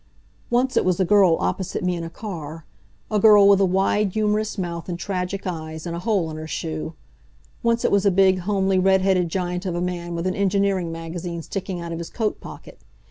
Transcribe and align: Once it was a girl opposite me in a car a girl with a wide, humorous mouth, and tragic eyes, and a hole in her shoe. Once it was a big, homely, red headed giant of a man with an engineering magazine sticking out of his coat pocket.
Once 0.49 0.75
it 0.75 0.83
was 0.83 0.99
a 0.99 1.05
girl 1.05 1.37
opposite 1.39 1.83
me 1.83 1.95
in 1.95 2.03
a 2.03 2.09
car 2.09 2.65
a 3.11 3.19
girl 3.19 3.47
with 3.47 3.61
a 3.61 3.65
wide, 3.65 4.11
humorous 4.13 4.57
mouth, 4.57 4.89
and 4.89 4.97
tragic 4.97 5.45
eyes, 5.45 5.85
and 5.85 5.95
a 5.95 5.99
hole 5.99 6.31
in 6.31 6.37
her 6.37 6.47
shoe. 6.47 6.95
Once 7.61 7.85
it 7.85 7.91
was 7.91 8.03
a 8.03 8.09
big, 8.09 8.39
homely, 8.39 8.79
red 8.79 9.01
headed 9.03 9.29
giant 9.29 9.63
of 9.63 9.75
a 9.75 9.79
man 9.79 10.15
with 10.15 10.25
an 10.25 10.33
engineering 10.33 10.91
magazine 10.91 11.43
sticking 11.43 11.79
out 11.79 11.91
of 11.91 11.99
his 11.99 12.09
coat 12.09 12.39
pocket. 12.41 12.79